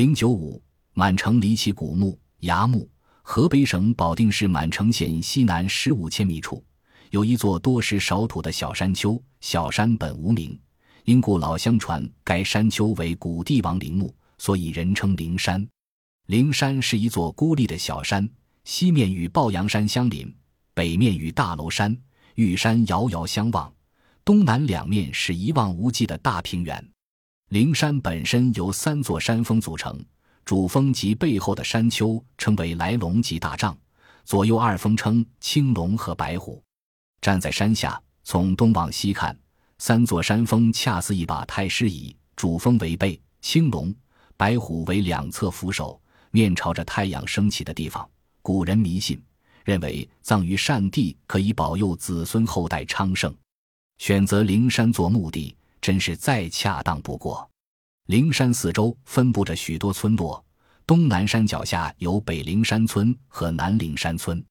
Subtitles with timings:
[0.00, 0.62] 零九五，
[0.94, 2.88] 满城离奇古墓崖墓。
[3.20, 6.64] 河北省保定市满城县西南十五千米处，
[7.10, 9.22] 有一座多石少土的小山丘。
[9.42, 10.58] 小山本无名，
[11.04, 15.68] 因故老相传该山丘为古帝王陵墓，所以人称灵山。
[16.28, 18.26] 灵山是一座孤立的小山，
[18.64, 20.34] 西面与抱阳山相邻，
[20.72, 21.94] 北面与大娄山、
[22.36, 23.70] 玉山遥遥相望，
[24.24, 26.90] 东南两面是一望无际的大平原。
[27.50, 30.00] 灵山本身由三座山峰组成。
[30.44, 33.76] 主峰及背后的山丘称为来龙及大丈，
[34.24, 36.62] 左右二峰称青龙和白虎。
[37.20, 39.36] 站在山下，从东往西看，
[39.78, 43.92] 三座山峰恰似一把太师椅，主峰为背，青龙、
[44.36, 48.08] 白虎为两侧扶手，面朝着太阳升起的地方。
[48.42, 49.20] 古人迷信，
[49.64, 53.34] 认为葬于善地可以保佑子孙后代昌盛，
[53.98, 57.48] 选择灵山做墓地，真是再恰当不过。
[58.06, 60.44] 灵山四周分布着许多村落，
[60.86, 64.44] 东南山脚下有北灵山村和南灵山村。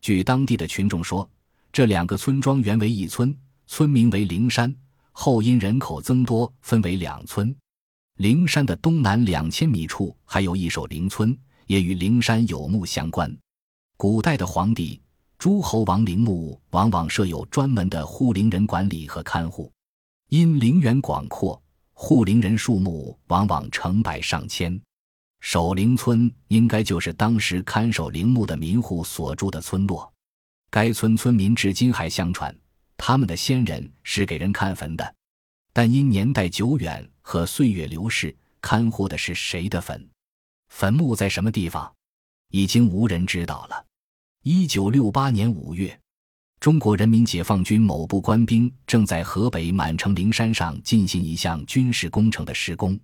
[0.00, 1.28] 据当地的群众说，
[1.72, 4.74] 这两个村庄原为一村，村名为灵山，
[5.12, 7.54] 后因人口增多分为两村。
[8.18, 13.36] 灵山的东南两千米处还有一所灵村，也与灵山有墓相关。
[13.96, 15.00] 古代的皇帝、
[15.38, 19.70] 诸侯王陵墓往往设有专门的护灵人管理和看护，
[20.28, 21.60] 因陵园广阔。
[21.98, 24.78] 护陵人数目往往成百上千，
[25.40, 30.12] 守陵村应该就是当时看守陵墓的民户所住的村落。
[30.68, 32.54] 该村村民至今还相传，
[32.98, 35.14] 他们的先人是给人看坟的，
[35.72, 40.06] 但因年代久远和岁月流逝，看护的是谁的坟，
[40.68, 41.90] 坟墓在什么地方，
[42.50, 43.86] 已经无人知道了。
[44.42, 45.98] 一九六八年五月。
[46.66, 52.98] 中国人民解放军某部官兵正在河北满城灵山上进行一项军事工程的施工，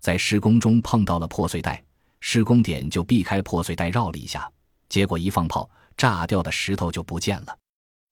[0.00, 1.80] 在施工中碰到了破碎带，
[2.18, 4.50] 施工点就避开破碎带绕了一下，
[4.88, 7.56] 结果一放炮，炸掉的石头就不见了。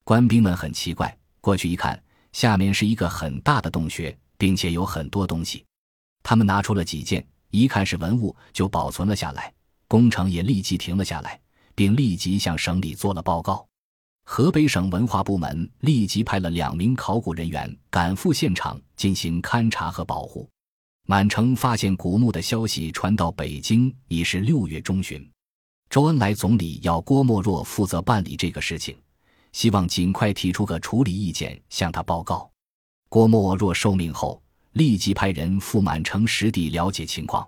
[0.05, 5.65] 官兵们很奇怪，过去一看，下面是一个很大的洞穴，并且有很多东西。
[6.23, 9.53] 他们拿出了几件，一看是文物，就保存了下来。
[9.89, 11.41] 工程也立即停了下来，
[11.75, 13.67] 并立即向省里做了报告。
[14.25, 20.49] 河北省文化部门立即派了两名考古人员赶赴现场进行勘查和保护。
[21.07, 25.31] 满城发现古墓的消息传到北京已是六月中旬，
[25.91, 28.97] 周恩来总理要郭沫若负责办理这个事情，
[29.53, 32.51] 希望尽快提出个处理意见向他报告。
[33.11, 34.43] 郭沫若受命后，
[34.73, 37.47] 立即派人赴满城实地了解情况，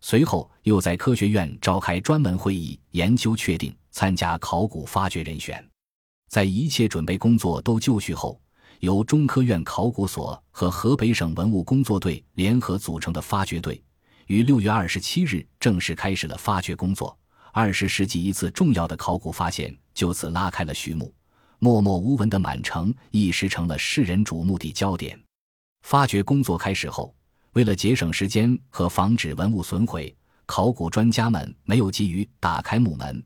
[0.00, 5.62] 随后又在科学院召开专门会议，研究确定参加考古发掘人选。
[6.28, 8.40] 在一切准备工作都就绪后，
[8.80, 13.82] 由中科院考古所和河北省文物工作队联合组成的发掘队，
[14.26, 17.16] 于六月二十七日正式开始了发掘工作。
[17.52, 21.12] 二十世纪一次重要的考古发现就此拉开了序幕。
[21.58, 25.18] 默默无闻的满城一时成了世人瞩目的焦点。
[25.82, 27.14] 发掘工作开始后，
[27.52, 33.24] 为了节省时间和防止文物损毁，考古专家们没有急于打开墓门。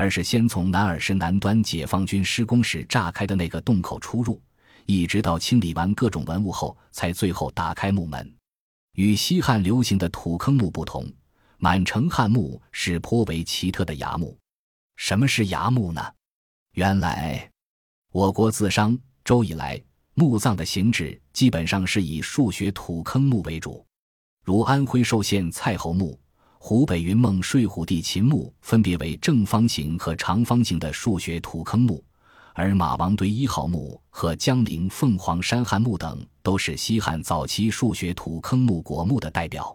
[0.00, 4.40] 而是先从南耳石南端解放军施工时炸开的那个洞口出入，
[4.86, 8.34] 一直到清理完各种文物后，才最后打开墓门。
[8.94, 11.06] 与西汉流行的土坑墓不同，
[11.58, 14.34] 满城汉墓是颇为奇特的崖墓。
[14.96, 16.02] 什么是崖墓呢？
[16.72, 17.50] 原来，
[18.10, 19.78] 我国自商周以来，
[20.14, 23.84] 墓葬的形制基本上是以数学土坑墓为主，
[24.46, 26.18] 如安徽寿县蔡侯墓。
[26.62, 32.04] 湖北云梦睡虎地秦墓分别为正方形和长方形的数学土坑墓，
[32.52, 39.74] 而马王堆一号墓和江陵凤凰山汉墓等都是西汉早期数学土坑墓国墓的代表。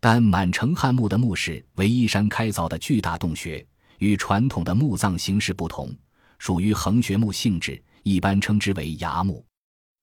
[0.00, 3.64] 但满城汉墓的墓室为依山开凿的巨大洞穴，
[4.00, 5.94] 与传统的墓葬形式不同，
[6.40, 9.42] 属于横穴墓性质，一般称之为崖墓。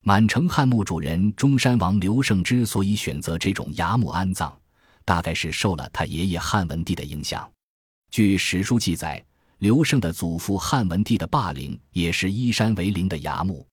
[0.00, 4.50] 满城汉墓主人中山王刘胜之所以选择这种崖墓安葬。
[5.04, 7.50] 大概是受了他爷爷汉文帝的影响。
[8.10, 9.24] 据史书记载，
[9.58, 13.66] 刘胜的祖父汉文帝的霸陵也是依山为陵的崖墓。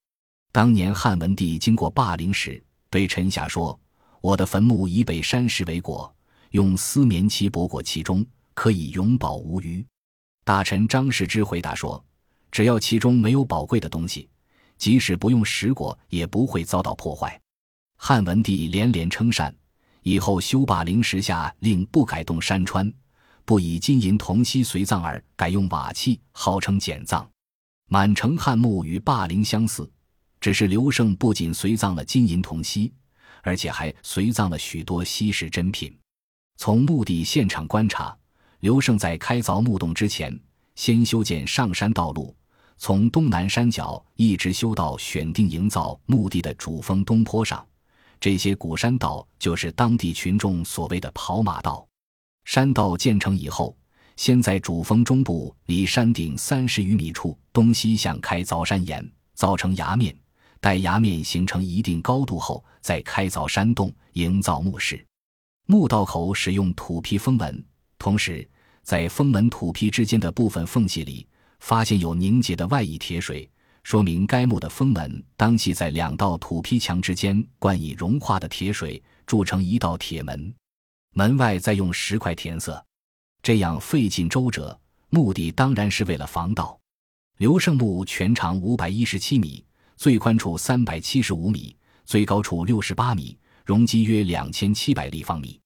[0.52, 3.80] 当年汉文帝经过霸陵时，对臣下说
[4.20, 6.14] ：“我的坟墓以北山石为果，
[6.50, 9.86] 用丝棉漆裹裹其中，可以永保无虞。”
[10.44, 12.04] 大臣张世之回答说
[12.52, 14.28] ：“只要其中没有宝贵的东西，
[14.78, 17.40] 即使不用石果，也不会遭到破坏。”
[17.96, 19.56] 汉文帝连连称善。
[20.04, 22.92] 以后修霸陵时下令不改动山川，
[23.46, 27.28] 不以金银铜锡随葬而改用瓦器，号称简葬。
[27.88, 29.90] 满城汉墓与霸陵相似，
[30.40, 32.92] 只是刘胜不仅随葬了金银铜锡，
[33.44, 35.96] 而且还随葬了许多稀世珍品。
[36.58, 38.18] 从墓地现场观察，
[38.62, 40.40] 刘胜在开凿墓洞之前，
[40.76, 42.36] 先修建上山道路，
[42.78, 47.64] 从东南山脚一直修到选定营造墓地的主峰东坡上。
[48.22, 51.86] 这些古山道就是当地群众所谓的跑马道。
[52.46, 53.76] 山道建成以后，
[54.16, 59.04] 先在主峰中部离山顶三十余米处东西向开凿山岩，
[59.34, 60.16] 造成崖面。
[60.60, 65.04] 待崖面形成一定高度后，再开凿山洞，营造墓室。
[65.66, 67.66] 墓道口使用土坯封门，
[67.98, 68.48] 同时
[68.84, 71.26] 在封门土坯之间的部分缝隙里，
[71.60, 73.50] 发现有凝结的外溢铁水，
[73.84, 80.54] 说明该墓的封门当系在两道土坯墙之间灌以融化的铁水，铸成一道铁门。
[81.14, 82.84] 门外再用石块填塞，
[83.42, 84.80] 这样费尽周折，
[85.10, 86.80] 目的当然是为了防盗。
[87.38, 89.64] 刘胜墓全长五百一十七米。
[89.98, 91.76] 最宽处三百七十五米，
[92.06, 95.60] 最高处六十八米，容积约两千七百立方米。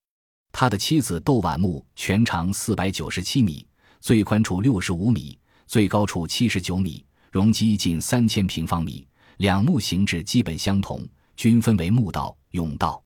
[0.51, 3.65] 他的妻子窦婉墓全长四百九十七米，
[4.01, 9.05] 最宽处六十五米，最高处七十九米，容积近三千平方米。
[9.39, 11.05] 两墓形制基本相同，
[11.35, 13.03] 均分为墓道、甬道、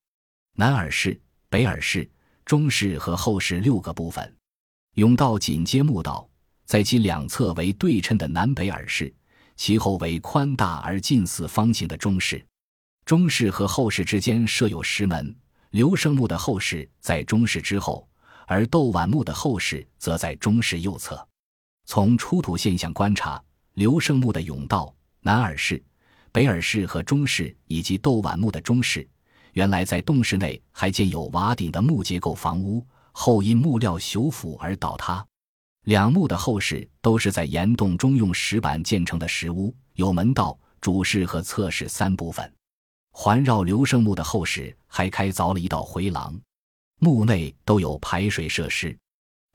[0.53, 2.07] 南耳室、北耳室、
[2.45, 4.35] 中室和后室六个部分。
[4.93, 6.29] 甬道紧接墓道，
[6.63, 9.11] 在其两侧为对称的南北耳室。
[9.55, 12.45] 其后为宽大而近似方形的中室，
[13.05, 15.35] 中室和后室之间设有石门。
[15.71, 18.07] 刘胜墓的后室在中室之后，
[18.45, 21.27] 而窦绾墓的后室则在中室右侧。
[21.85, 23.43] 从出土现象观察，
[23.79, 25.81] 刘胜墓的甬道、南耳室、
[26.33, 29.07] 北耳室和中室，以及窦婉墓的中室，
[29.53, 35.25] 原来在洞室内还建有瓦顶的木结构房屋，后因木料朽腐而倒塌。
[35.85, 42.53] 两墓的后室都是在岩洞中用石板建成的石屋，有门道、主室和侧室三部分。
[43.13, 46.37] 环绕刘胜墓的后室还开凿了一道回廊，
[46.99, 48.93] 墓内都有排水设施。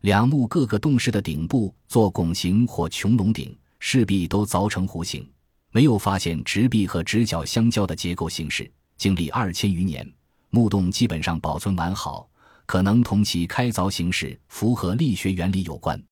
[0.01, 3.55] 两墓各个洞室的顶部做拱形或穹隆顶，
[3.87, 5.31] 室壁都凿成弧形，
[5.71, 8.69] 没有发现直壁和直角相交的结构形式。
[8.97, 10.11] 经历二千余年，
[10.49, 12.27] 墓洞基本上保存完好，
[12.65, 16.03] 可能同其开凿形式符合力学原理有关。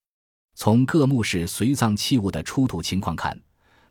[0.55, 3.41] 从各墓室随葬器物的出土情况看，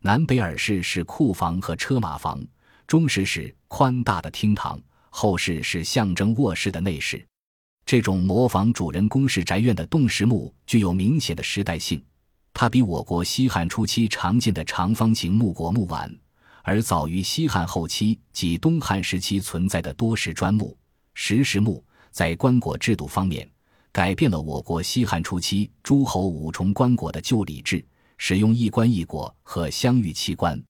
[0.02, 2.40] 南北耳室是库房和车马房，
[2.86, 4.80] 中室是宽大的厅堂，
[5.10, 7.26] 后室是象征卧室的内室。
[7.84, 12.00] 这种模仿主人公室宅院的洞石墓具有明显的时代性，
[12.54, 16.14] 它比我国西汉初期常见的长方形木椁木晚，
[16.64, 20.78] 而早于西汉后期及东汉时期存在的多石砖墓、
[21.14, 21.84] 石室墓。
[22.12, 23.50] 在棺椁制度方面。
[23.94, 27.86] 改变了我国西汉初期诸侯五重棺椁的旧礼制，
[28.18, 30.62] 使用一棺一椁和相遇器官。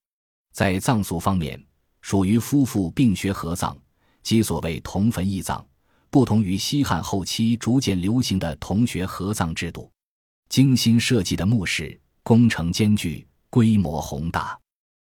[0.51, 1.63] 在葬俗方面，
[2.01, 3.77] 属于夫妇并穴合葬，
[4.23, 5.63] 即所谓同坟异葬，
[6.09, 9.91] 不同于西汉后期逐渐流行的同穴合葬制度。
[10.51, 14.59] 精心设计的墓室，工程艰巨，规模宏大。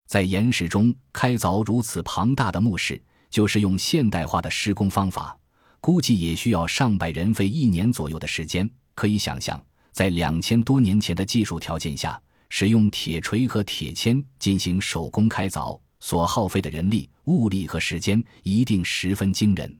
[0.07, 5.35] 在岩石中开凿如此庞大的墓室，就是用现代化的施工方法。
[5.79, 8.69] 估计也需要上百人费一年左右的时间。
[8.93, 9.59] 可以想象，
[9.91, 19.75] 在两千多年前的技术条件下，使用铁锤和铁钎进行手工开凿，所耗费的人力、物力和时间一定十分惊人。